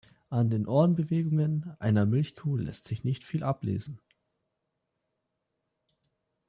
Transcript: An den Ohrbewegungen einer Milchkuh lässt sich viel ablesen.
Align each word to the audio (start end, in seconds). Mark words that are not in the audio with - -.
An 0.31 0.49
den 0.49 0.65
Ohrbewegungen 0.67 1.75
einer 1.77 2.07
Milchkuh 2.07 2.55
lässt 2.57 2.85
sich 2.85 3.01
viel 3.23 3.43
ablesen. 3.43 4.01